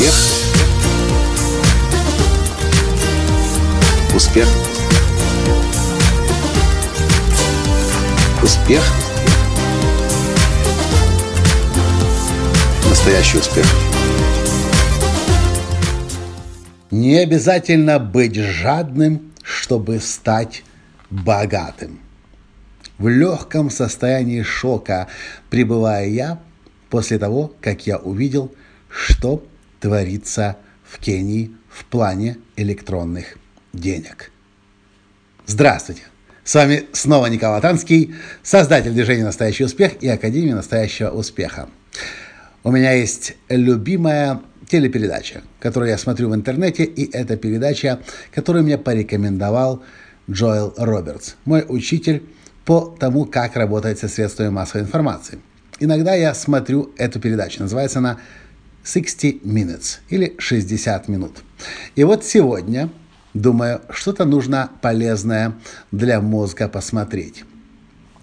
Успех. 0.00 0.14
Успех. 4.14 4.48
Успех. 8.42 8.82
Настоящий 12.88 13.38
успех. 13.38 13.66
Не 16.90 17.18
обязательно 17.18 17.98
быть 17.98 18.36
жадным, 18.36 19.32
чтобы 19.42 20.00
стать 20.00 20.64
богатым. 21.10 22.00
В 22.96 23.08
легком 23.08 23.68
состоянии 23.68 24.40
шока 24.40 25.08
пребывая 25.50 26.06
я 26.06 26.40
после 26.88 27.18
того, 27.18 27.52
как 27.60 27.86
я 27.86 27.98
увидел, 27.98 28.50
что 28.88 29.44
творится 29.80 30.56
в 30.84 30.98
Кении 30.98 31.50
в 31.68 31.84
плане 31.86 32.38
электронных 32.56 33.36
денег. 33.72 34.30
Здравствуйте! 35.46 36.02
С 36.44 36.54
вами 36.54 36.86
снова 36.92 37.26
Николай 37.26 37.60
Танский, 37.60 38.14
создатель 38.42 38.92
движения 38.92 39.24
«Настоящий 39.24 39.64
успех» 39.64 40.02
и 40.02 40.08
Академии 40.08 40.52
«Настоящего 40.52 41.10
успеха». 41.10 41.68
У 42.62 42.70
меня 42.70 42.92
есть 42.92 43.36
любимая 43.48 44.40
телепередача, 44.68 45.42
которую 45.60 45.90
я 45.90 45.98
смотрю 45.98 46.28
в 46.30 46.34
интернете, 46.34 46.84
и 46.84 47.10
это 47.12 47.36
передача, 47.36 48.00
которую 48.34 48.64
мне 48.64 48.78
порекомендовал 48.78 49.82
Джоэл 50.30 50.74
Робертс, 50.76 51.34
мой 51.44 51.64
учитель 51.68 52.22
по 52.64 52.96
тому, 52.98 53.24
как 53.24 53.56
работать 53.56 53.98
со 53.98 54.08
средствами 54.08 54.48
массовой 54.48 54.82
информации. 54.82 55.40
Иногда 55.78 56.14
я 56.14 56.34
смотрю 56.34 56.92
эту 56.98 57.20
передачу, 57.20 57.62
называется 57.62 57.98
она 57.98 58.18
60 58.90 59.42
Minutes 59.44 59.98
или 60.08 60.34
60 60.38 61.08
минут. 61.08 61.42
И 61.94 62.04
вот 62.04 62.24
сегодня, 62.24 62.90
думаю, 63.34 63.80
что-то 63.90 64.24
нужно 64.24 64.70
полезное 64.82 65.54
для 65.92 66.20
мозга 66.20 66.68
посмотреть. 66.68 67.44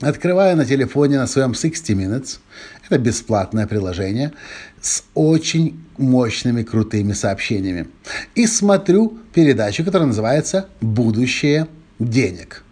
Открываю 0.01 0.55
на 0.57 0.65
телефоне 0.65 1.17
на 1.17 1.27
своем 1.27 1.53
60 1.53 1.89
Minutes. 1.97 2.39
Это 2.85 2.99
бесплатное 2.99 3.65
приложение 3.65 4.33
с 4.81 5.03
очень 5.15 5.83
мощными, 5.97 6.63
крутыми 6.63 7.13
сообщениями. 7.13 7.87
И 8.35 8.45
смотрю 8.45 9.17
передачу, 9.33 9.83
которая 9.83 10.07
называется 10.07 10.67
«Будущее 10.81 11.67
денег». 11.99 12.63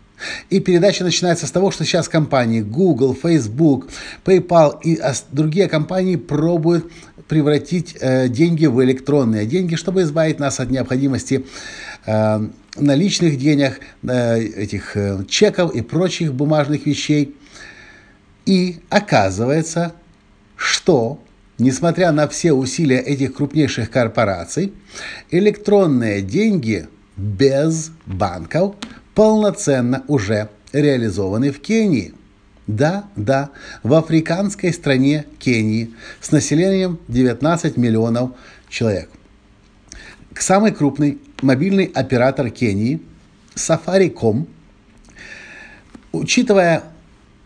И 0.49 0.59
передача 0.59 1.03
начинается 1.03 1.45
с 1.47 1.51
того, 1.51 1.71
что 1.71 1.83
сейчас 1.83 2.07
компании 2.07 2.61
Google, 2.61 3.15
Facebook, 3.15 3.89
PayPal 4.23 4.79
и 4.83 4.99
другие 5.31 5.67
компании 5.67 6.15
пробуют 6.15 6.91
превратить 7.27 7.97
э, 7.99 8.27
деньги 8.29 8.65
в 8.65 8.83
электронные 8.83 9.45
деньги, 9.45 9.75
чтобы 9.75 10.03
избавить 10.03 10.39
нас 10.39 10.59
от 10.59 10.69
необходимости 10.69 11.45
э, 12.05 12.47
наличных 12.77 13.37
денег, 13.37 13.79
э, 14.03 14.39
этих 14.39 14.95
чеков 15.27 15.73
и 15.73 15.81
прочих 15.81 16.33
бумажных 16.33 16.85
вещей. 16.85 17.35
И 18.45 18.79
оказывается, 18.89 19.93
что, 20.55 21.19
несмотря 21.57 22.11
на 22.11 22.27
все 22.27 22.53
усилия 22.53 22.99
этих 22.99 23.35
крупнейших 23.35 23.89
корпораций, 23.89 24.73
электронные 25.31 26.21
деньги 26.21 26.87
без 27.17 27.91
банков 28.05 28.75
полноценно 29.15 30.03
уже 30.07 30.49
реализованы 30.73 31.51
в 31.51 31.59
Кении. 31.59 32.13
Да, 32.67 33.05
да, 33.15 33.51
в 33.83 33.93
африканской 33.93 34.73
стране 34.73 35.25
Кении 35.37 35.93
с 36.19 36.31
населением 36.31 36.99
19 37.07 37.77
миллионов 37.77 38.31
человек. 38.69 39.09
Самый 40.37 40.71
крупный 40.71 41.19
мобильный 41.41 41.85
оператор 41.85 42.49
Кении 42.49 43.01
Safaricom, 43.55 44.47
учитывая 46.11 46.83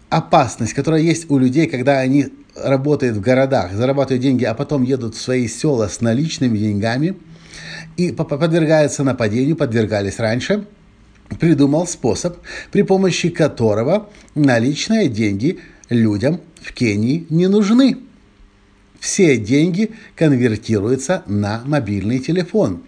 опасность, 0.09 0.73
которая 0.73 1.01
есть 1.01 1.29
у 1.29 1.37
людей, 1.37 1.67
когда 1.67 1.99
они 1.99 2.27
работают 2.55 3.17
в 3.17 3.21
городах, 3.21 3.73
зарабатывают 3.73 4.23
деньги, 4.23 4.45
а 4.45 4.53
потом 4.53 4.83
едут 4.83 5.15
в 5.15 5.21
свои 5.21 5.49
села 5.49 5.89
с 5.89 5.99
наличными 5.99 6.57
деньгами 6.57 7.17
и 7.97 8.13
подвергаются 8.13 9.03
нападению, 9.03 9.57
подвергались 9.57 10.17
раньше– 10.17 10.65
придумал 11.37 11.87
способ, 11.87 12.37
при 12.71 12.81
помощи 12.81 13.29
которого 13.29 14.09
наличные 14.35 15.09
деньги 15.09 15.59
людям 15.89 16.41
в 16.61 16.73
Кении 16.73 17.25
не 17.29 17.47
нужны. 17.47 17.97
Все 18.99 19.37
деньги 19.37 19.91
конвертируются 20.15 21.23
на 21.25 21.61
мобильный 21.65 22.19
телефон. 22.19 22.83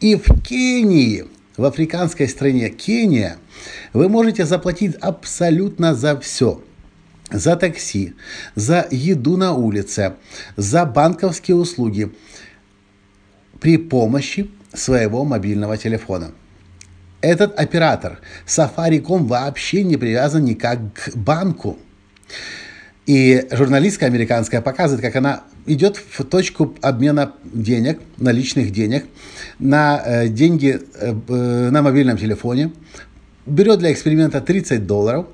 И 0.00 0.16
в 0.16 0.42
Кении, 0.42 1.24
в 1.56 1.64
африканской 1.64 2.28
стране 2.28 2.68
Кения, 2.68 3.38
вы 3.92 4.08
можете 4.08 4.44
заплатить 4.44 4.96
абсолютно 4.96 5.94
за 5.94 6.18
все. 6.18 6.62
За 7.30 7.56
такси, 7.56 8.14
за 8.54 8.86
еду 8.90 9.36
на 9.36 9.52
улице, 9.52 10.14
за 10.56 10.84
банковские 10.84 11.56
услуги 11.56 12.12
при 13.60 13.78
помощи 13.78 14.50
своего 14.72 15.24
мобильного 15.24 15.76
телефона. 15.76 16.32
Этот 17.26 17.58
оператор 17.58 18.20
Safaricom 18.46 19.26
вообще 19.26 19.82
не 19.82 19.96
привязан 19.96 20.44
никак 20.44 20.78
к 20.94 21.16
банку. 21.16 21.76
И 23.04 23.48
журналистка 23.50 24.06
американская 24.06 24.60
показывает, 24.60 25.02
как 25.02 25.16
она 25.16 25.42
идет 25.66 25.96
в 25.96 26.22
точку 26.22 26.76
обмена 26.82 27.32
денег, 27.44 27.98
наличных 28.16 28.70
денег, 28.70 29.06
на 29.58 30.00
э, 30.06 30.28
деньги 30.28 30.78
э, 31.00 31.12
на 31.72 31.82
мобильном 31.82 32.16
телефоне, 32.16 32.70
берет 33.44 33.80
для 33.80 33.92
эксперимента 33.92 34.40
30 34.40 34.86
долларов, 34.86 35.26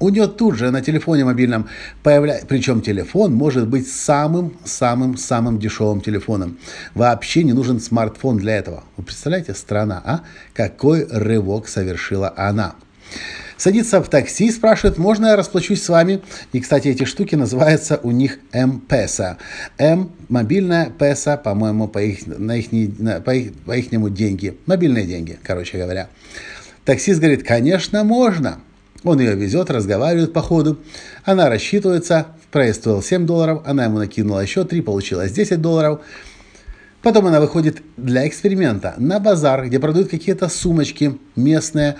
у 0.00 0.08
нее 0.08 0.26
тут 0.26 0.56
же 0.56 0.70
на 0.70 0.82
телефоне 0.82 1.24
мобильном 1.24 1.68
появляется, 2.02 2.46
причем 2.46 2.80
телефон 2.80 3.34
может 3.34 3.68
быть 3.68 3.90
самым-самым-самым 3.90 5.58
дешевым 5.58 6.00
телефоном. 6.00 6.58
Вообще 6.94 7.44
не 7.44 7.52
нужен 7.52 7.80
смартфон 7.80 8.38
для 8.38 8.56
этого. 8.56 8.84
Вы 8.96 9.04
представляете, 9.04 9.54
страна, 9.54 10.02
а? 10.04 10.20
Какой 10.54 11.06
рывок 11.10 11.68
совершила 11.68 12.32
она. 12.36 12.74
Садится 13.56 14.02
в 14.02 14.08
такси, 14.10 14.50
спрашивает, 14.50 14.98
можно 14.98 15.28
я 15.28 15.36
расплачусь 15.36 15.82
с 15.82 15.88
вами? 15.88 16.20
И, 16.52 16.60
кстати, 16.60 16.88
эти 16.88 17.04
штуки 17.04 17.36
называются 17.36 17.98
у 18.02 18.10
них 18.10 18.38
М-Песа. 18.52 19.38
М– 19.78 20.10
мобильная, 20.28 20.90
Песа, 20.90 21.38
по-моему, 21.38 21.88
по 21.88 22.02
их, 22.02 22.26
на 22.26 22.56
их, 22.58 22.70
на, 22.70 23.20
по, 23.22 23.30
их, 23.30 23.54
по 23.54 23.72
ихнему 23.74 24.10
деньги. 24.10 24.58
Мобильные 24.66 25.06
деньги, 25.06 25.38
короче 25.42 25.78
говоря. 25.78 26.08
Таксист 26.84 27.18
говорит, 27.18 27.44
конечно, 27.44 28.04
можно. 28.04 28.60
Он 29.06 29.20
ее 29.20 29.36
везет, 29.36 29.70
разговаривает 29.70 30.32
по 30.32 30.42
ходу. 30.42 30.78
Она 31.24 31.48
рассчитывается. 31.48 32.26
Проезд 32.50 32.80
стоил 32.80 33.02
7 33.02 33.24
долларов. 33.24 33.62
Она 33.64 33.84
ему 33.84 33.98
накинула 33.98 34.40
еще 34.40 34.64
3, 34.64 34.80
получилось 34.80 35.30
10 35.30 35.60
долларов. 35.60 36.00
Потом 37.02 37.28
она 37.28 37.40
выходит 37.40 37.82
для 37.96 38.26
эксперимента 38.26 38.94
на 38.96 39.20
базар, 39.20 39.64
где 39.64 39.78
продают 39.78 40.08
какие-то 40.08 40.48
сумочки 40.48 41.20
местные, 41.36 41.98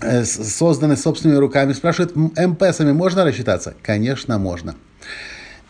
э, 0.00 0.24
созданные 0.24 0.96
собственными 0.96 1.38
руками. 1.38 1.74
Спрашивает, 1.74 2.16
МПСами 2.16 2.92
можно 2.92 3.22
рассчитаться? 3.22 3.74
Конечно, 3.82 4.38
можно. 4.38 4.74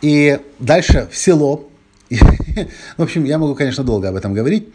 И 0.01 0.39
дальше 0.61 1.09
в 1.11 1.17
село 1.17 1.69
в 2.97 3.03
общем, 3.03 3.25
я 3.25 3.39
могу, 3.39 3.55
конечно, 3.55 3.83
долго 3.83 4.09
об 4.09 4.17
этом 4.17 4.33
говорить. 4.33 4.69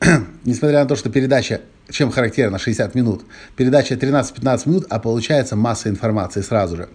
Несмотря 0.44 0.80
на 0.80 0.86
то, 0.86 0.96
что 0.96 1.10
передача, 1.10 1.60
чем 1.90 2.10
характерна 2.10 2.58
60 2.58 2.94
минут, 2.94 3.22
передача 3.56 3.94
13-15 3.94 4.68
минут, 4.68 4.86
а 4.88 4.98
получается 4.98 5.56
масса 5.56 5.90
информации 5.90 6.40
сразу 6.40 6.76
же. 6.76 6.88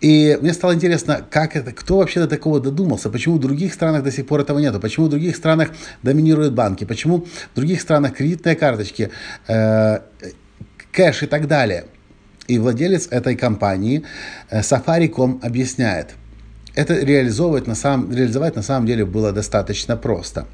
И 0.00 0.36
мне 0.40 0.52
стало 0.52 0.74
интересно, 0.74 1.24
как 1.30 1.56
это, 1.56 1.72
кто 1.72 1.98
вообще 1.98 2.20
до 2.20 2.26
такого 2.26 2.60
додумался, 2.60 3.08
почему 3.08 3.36
в 3.36 3.40
других 3.40 3.72
странах 3.72 4.02
до 4.02 4.10
сих 4.10 4.26
пор 4.26 4.40
этого 4.40 4.58
нету, 4.58 4.80
почему 4.80 5.06
в 5.06 5.10
других 5.10 5.36
странах 5.36 5.70
доминируют 6.02 6.54
банки, 6.54 6.84
почему 6.84 7.24
в 7.52 7.56
других 7.56 7.80
странах 7.80 8.14
кредитные 8.14 8.56
карточки, 8.56 9.10
э, 9.46 10.00
кэш 10.92 11.22
и 11.22 11.26
так 11.26 11.46
далее. 11.46 11.86
И 12.48 12.58
владелец 12.58 13.06
этой 13.10 13.36
компании 13.36 14.04
э, 14.50 14.60
Safaricom 14.60 15.40
объясняет– 15.44 16.14
это 16.74 16.94
реализовывать 16.94 17.66
на 17.66 17.74
самом, 17.74 18.12
реализовать 18.12 18.56
на 18.56 18.62
самом 18.62 18.86
деле 18.86 19.04
было 19.04 19.32
достаточно 19.32 19.96
просто. 19.96 20.46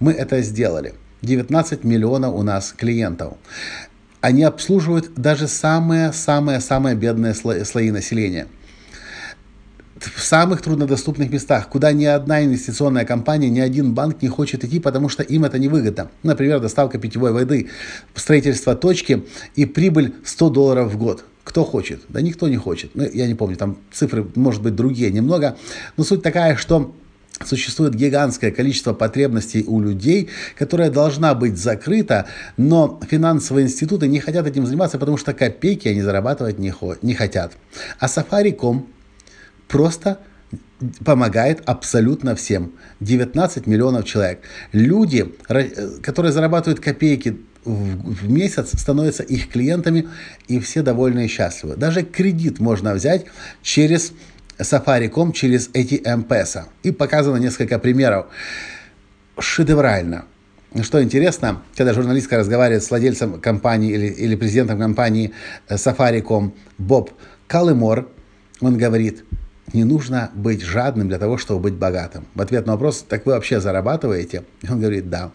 Мы 0.00 0.12
это 0.12 0.42
сделали. 0.42 0.94
19 1.22 1.84
миллионов 1.84 2.34
у 2.34 2.42
нас 2.42 2.74
клиентов. 2.76 3.34
Они 4.20 4.42
обслуживают 4.42 5.14
даже 5.16 5.48
самые-самые-самые 5.48 6.94
бедные 6.94 7.34
слои, 7.34 7.64
слои 7.64 7.90
населения 7.90 8.46
в 10.14 10.22
самых 10.22 10.62
труднодоступных 10.62 11.30
местах, 11.30 11.68
куда 11.68 11.92
ни 11.92 12.04
одна 12.04 12.44
инвестиционная 12.44 13.04
компания, 13.04 13.50
ни 13.50 13.60
один 13.60 13.94
банк 13.94 14.22
не 14.22 14.28
хочет 14.28 14.64
идти, 14.64 14.80
потому 14.80 15.08
что 15.08 15.22
им 15.22 15.44
это 15.44 15.58
невыгодно. 15.58 16.10
Например, 16.22 16.60
доставка 16.60 16.98
питьевой 16.98 17.32
воды, 17.32 17.70
строительство 18.14 18.74
точки 18.74 19.24
и 19.54 19.64
прибыль 19.64 20.14
100 20.24 20.50
долларов 20.50 20.92
в 20.92 20.98
год. 20.98 21.24
Кто 21.44 21.64
хочет? 21.64 22.02
Да 22.08 22.20
никто 22.20 22.48
не 22.48 22.56
хочет. 22.56 22.92
Ну, 22.94 23.04
я 23.12 23.26
не 23.26 23.34
помню, 23.34 23.56
там 23.56 23.78
цифры, 23.92 24.26
может 24.36 24.62
быть, 24.62 24.74
другие 24.76 25.10
немного. 25.10 25.56
Но 25.96 26.04
суть 26.04 26.22
такая, 26.22 26.56
что 26.56 26.94
существует 27.44 27.94
гигантское 27.94 28.50
количество 28.50 28.92
потребностей 28.92 29.64
у 29.66 29.80
людей, 29.80 30.28
которая 30.56 30.90
должна 30.90 31.34
быть 31.34 31.58
закрыта, 31.58 32.26
но 32.56 33.00
финансовые 33.08 33.66
институты 33.66 34.06
не 34.06 34.20
хотят 34.20 34.46
этим 34.46 34.66
заниматься, 34.66 34.98
потому 34.98 35.16
что 35.16 35.32
копейки 35.34 35.88
они 35.88 36.02
зарабатывать 36.02 36.58
не, 36.58 36.72
не 37.02 37.14
хотят. 37.14 37.54
А 37.98 38.06
Safari.com 38.06 38.86
просто 39.68 40.18
помогает 41.04 41.62
абсолютно 41.64 42.34
всем. 42.34 42.72
19 43.00 43.66
миллионов 43.66 44.04
человек. 44.04 44.40
Люди, 44.72 45.32
которые 46.02 46.32
зарабатывают 46.32 46.80
копейки 46.80 47.38
в 47.64 48.30
месяц, 48.30 48.78
становятся 48.78 49.22
их 49.22 49.48
клиентами, 49.48 50.08
и 50.48 50.58
все 50.58 50.82
довольны 50.82 51.26
и 51.26 51.28
счастливы. 51.28 51.76
Даже 51.76 52.02
кредит 52.02 52.60
можно 52.60 52.94
взять 52.94 53.26
через 53.62 54.12
Safari.com 54.58 55.32
через 55.32 55.70
эти 55.72 56.02
МПСа. 56.04 56.68
И 56.82 56.90
показано 56.90 57.36
несколько 57.36 57.78
примеров. 57.78 58.26
Шедеврально. 59.38 60.24
Что 60.80 61.02
интересно, 61.02 61.62
когда 61.76 61.92
журналистка 61.92 62.38
разговаривает 62.38 62.82
с 62.82 62.90
владельцем 62.90 63.40
компании 63.40 63.92
или, 63.92 64.06
или 64.06 64.36
президентом 64.36 64.78
компании 64.78 65.32
э, 65.68 65.74
Safari.com 65.74 66.54
Боб 66.78 67.10
Калымор, 67.46 68.08
он 68.60 68.78
говорит, 68.78 69.24
не 69.74 69.84
нужно 69.84 70.30
быть 70.34 70.62
жадным 70.62 71.08
для 71.08 71.18
того, 71.18 71.36
чтобы 71.36 71.60
быть 71.60 71.74
богатым. 71.74 72.26
В 72.34 72.40
ответ 72.40 72.66
на 72.66 72.72
вопрос, 72.72 73.04
так 73.06 73.26
вы 73.26 73.32
вообще 73.32 73.60
зарабатываете? 73.60 74.44
Он 74.68 74.80
говорит, 74.80 75.10
да. 75.10 75.32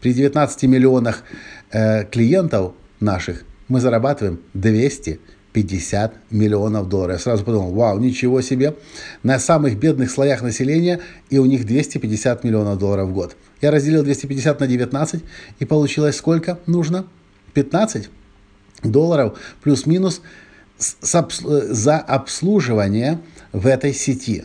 При 0.00 0.12
19 0.12 0.62
миллионах 0.64 1.22
э, 1.70 2.04
клиентов 2.04 2.72
наших 3.00 3.44
мы 3.68 3.80
зарабатываем 3.80 4.40
200 4.54 5.20
50 5.54 6.32
миллионов 6.32 6.88
долларов. 6.88 7.16
Я 7.16 7.18
сразу 7.20 7.44
подумал, 7.44 7.72
вау, 7.72 8.00
ничего 8.00 8.40
себе. 8.40 8.74
На 9.22 9.38
самых 9.38 9.78
бедных 9.78 10.10
слоях 10.10 10.42
населения 10.42 11.00
и 11.30 11.38
у 11.38 11.46
них 11.46 11.64
250 11.64 12.42
миллионов 12.42 12.78
долларов 12.78 13.08
в 13.08 13.14
год. 13.14 13.36
Я 13.62 13.70
разделил 13.70 14.02
250 14.02 14.60
на 14.60 14.66
19 14.66 15.22
и 15.60 15.64
получилось 15.64 16.16
сколько 16.16 16.58
нужно? 16.66 17.06
15 17.54 18.10
долларов 18.82 19.38
плюс-минус 19.62 20.22
за 20.76 21.98
обслуживание 21.98 23.20
в 23.52 23.68
этой 23.68 23.94
сети. 23.94 24.44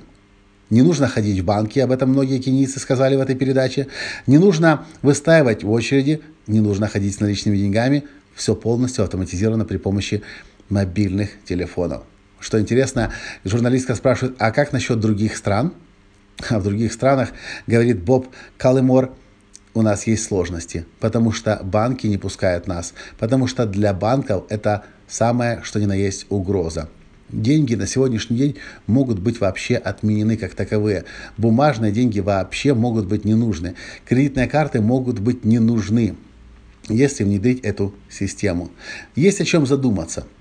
Не 0.69 0.83
нужно 0.83 1.07
ходить 1.07 1.39
в 1.39 1.45
банки, 1.45 1.79
об 1.79 1.91
этом 1.91 2.09
многие 2.09 2.39
кенийцы 2.39 2.79
сказали 2.79 3.15
в 3.15 3.21
этой 3.21 3.35
передаче. 3.35 3.87
Не 4.27 4.37
нужно 4.37 4.85
выстаивать 5.01 5.63
в 5.63 5.71
очереди, 5.71 6.21
не 6.45 6.59
нужно 6.59 6.87
ходить 6.87 7.15
с 7.15 7.19
наличными 7.19 7.57
деньгами. 7.57 8.03
Все 8.35 8.55
полностью 8.55 9.03
автоматизировано 9.03 9.65
при 9.65 9.77
помощи 9.77 10.21
мобильных 10.69 11.29
телефонов. 11.43 12.03
Что 12.39 12.59
интересно, 12.59 13.11
журналистка 13.43 13.95
спрашивает, 13.95 14.35
а 14.39 14.51
как 14.51 14.71
насчет 14.71 14.99
других 14.99 15.35
стран? 15.35 15.73
А 16.49 16.59
в 16.59 16.63
других 16.63 16.93
странах, 16.93 17.29
говорит 17.67 18.01
Боб 18.01 18.27
Калымор, 18.57 19.11
у 19.73 19.81
нас 19.81 20.07
есть 20.07 20.23
сложности, 20.23 20.85
потому 20.99 21.31
что 21.31 21.59
банки 21.63 22.07
не 22.07 22.17
пускают 22.17 22.67
нас, 22.67 22.93
потому 23.17 23.47
что 23.47 23.65
для 23.65 23.93
банков 23.93 24.45
это 24.49 24.83
самое, 25.07 25.61
что 25.63 25.79
ни 25.79 25.85
на 25.85 25.93
есть 25.93 26.25
угроза. 26.29 26.89
Деньги 27.29 27.75
на 27.75 27.87
сегодняшний 27.87 28.37
день 28.37 28.55
могут 28.87 29.19
быть 29.19 29.39
вообще 29.39 29.75
отменены 29.75 30.35
как 30.35 30.55
таковые. 30.55 31.05
Бумажные 31.37 31.91
деньги 31.91 32.19
вообще 32.19 32.73
могут 32.73 33.05
быть 33.05 33.25
не 33.25 33.35
нужны. 33.35 33.75
Кредитные 34.07 34.47
карты 34.47 34.81
могут 34.81 35.19
быть 35.19 35.45
не 35.45 35.59
нужны, 35.59 36.15
если 36.87 37.23
внедрить 37.23 37.61
эту 37.61 37.93
систему. 38.09 38.71
Есть 39.15 39.41
о 39.41 39.45
чем 39.45 39.65
задуматься– 39.65 40.25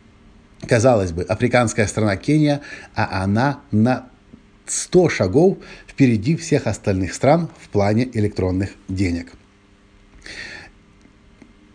Казалось 0.67 1.12
бы, 1.12 1.23
африканская 1.23 1.87
страна 1.87 2.17
Кения, 2.17 2.61
а 2.94 3.23
она 3.23 3.61
на 3.70 4.08
100 4.67 5.08
шагов 5.08 5.58
впереди 5.87 6.37
всех 6.37 6.67
остальных 6.67 7.14
стран 7.14 7.49
в 7.61 7.69
плане 7.69 8.08
электронных 8.12 8.70
денег. 8.88 9.32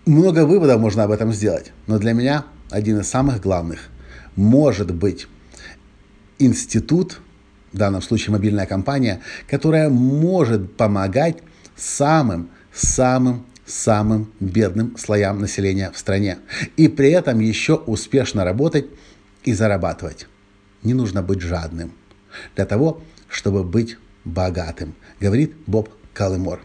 Много 0.06 0.46
выводов 0.46 0.82
можно 0.82 1.04
об 1.04 1.12
этом 1.12 1.32
сделать, 1.32 1.72
но 1.88 1.98
для 1.98 2.14
меня 2.14 2.46
один 2.70 3.00
из 3.00 3.08
самых 3.08 3.42
главных 3.42 3.90
может 4.36 4.94
быть 4.94 5.28
институт, 6.40 7.20
в 7.72 7.78
данном 7.78 8.02
случае 8.02 8.34
мобильная 8.34 8.66
компания, 8.66 9.22
которая 9.48 9.90
может 9.90 10.76
помогать 10.76 11.38
самым-самым 11.76 13.46
самым 13.66 14.32
бедным 14.40 14.98
слоям 14.98 15.40
населения 15.40 15.92
в 15.92 15.98
стране. 15.98 16.40
И 16.78 16.88
при 16.88 17.12
этом 17.12 17.40
еще 17.40 17.76
успешно 17.76 18.44
работать 18.44 18.88
и 19.44 19.54
зарабатывать. 19.54 20.28
Не 20.84 20.94
нужно 20.94 21.22
быть 21.22 21.42
жадным 21.42 21.94
для 22.56 22.66
того, 22.66 23.02
чтобы 23.30 23.64
быть 23.64 23.98
богатым, 24.26 24.96
говорит 25.20 25.54
Боб 25.66 25.90
Калымор. 26.14 26.62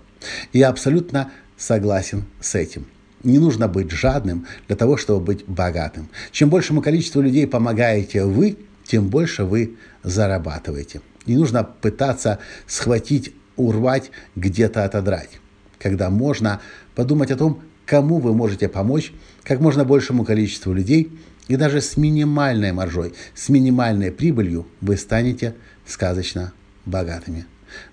Я 0.53 0.69
абсолютно 0.69 1.31
согласен 1.57 2.25
с 2.41 2.55
этим. 2.55 2.87
Не 3.25 3.39
нужно 3.39 3.69
быть 3.69 3.91
жадным 3.91 4.47
для 4.67 4.77
того, 4.77 4.97
чтобы 4.97 5.25
быть 5.25 5.45
богатым. 5.47 6.09
Чем 6.31 6.51
большему 6.51 6.83
количеству 6.83 7.21
людей 7.21 7.47
помогаете 7.47 8.25
вы, 8.25 8.59
тем 8.85 9.09
больше 9.09 9.45
вы 9.45 9.77
зарабатываете. 10.03 11.01
Не 11.27 11.37
нужно 11.37 11.65
пытаться 11.65 12.39
схватить, 12.67 13.35
урвать, 13.57 14.11
где-то 14.37 14.85
отодрать 14.85 15.41
когда 15.79 16.11
можно 16.11 16.61
подумать 16.95 17.31
о 17.31 17.37
том, 17.37 17.63
кому 17.87 18.19
вы 18.19 18.35
можете 18.35 18.69
помочь, 18.69 19.13
как 19.43 19.61
можно 19.61 19.85
большему 19.85 20.25
количеству 20.25 20.73
людей, 20.73 21.19
и 21.47 21.57
даже 21.57 21.81
с 21.81 21.97
минимальной 21.97 22.73
маржой, 22.73 23.15
с 23.35 23.49
минимальной 23.49 24.13
прибылью 24.13 24.67
вы 24.81 24.97
станете 24.97 25.55
сказочно 25.87 26.53
богатыми. 26.85 27.47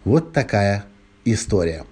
Вот 0.04 0.34
такая 0.34 0.86
история. 1.24 1.86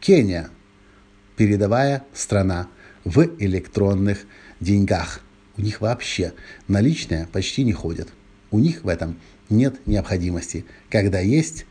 Кения– 0.00 0.50
передовая 1.36 2.04
страна 2.12 2.68
в 3.06 3.24
электронных 3.38 4.26
деньгах. 4.60 5.20
У 5.56 5.62
них 5.62 5.80
вообще 5.80 6.34
наличные 6.68 7.28
почти 7.32 7.64
не 7.64 7.72
ходят. 7.72 8.08
У 8.50 8.58
них 8.58 8.82
в 8.84 8.88
этом 8.88 9.18
нет 9.48 9.86
необходимости, 9.86 10.66
когда 10.90 11.20
есть 11.20 11.64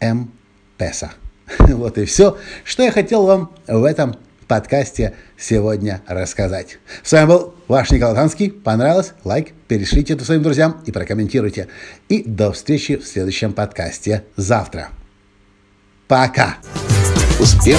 М-Песа. 0.00 1.12
Вот 1.68 1.98
и 1.98 2.04
все, 2.06 2.38
что 2.64 2.82
я 2.82 2.90
хотел 2.90 3.26
вам 3.26 3.52
в 3.66 3.84
этом 3.84 4.16
подкасте 4.48 5.14
сегодня 5.38 6.00
рассказать. 6.06 6.78
С 7.02 7.12
вами 7.12 7.26
был 7.26 7.54
ваш 7.68 7.90
Николай 7.90 8.14
Танский. 8.14 8.50
Понравилось? 8.50 9.12
Лайк, 9.22 9.52
перешлите 9.68 10.14
это 10.14 10.24
своим 10.24 10.42
друзьям 10.42 10.82
и 10.86 10.92
прокомментируйте. 10.92 11.68
И 12.08 12.22
до 12.24 12.52
встречи 12.52 12.96
в 12.96 13.06
следующем 13.06 13.52
подкасте 13.52 14.24
завтра. 14.36 14.88
Пока! 16.08 16.56
Успех! 17.38 17.78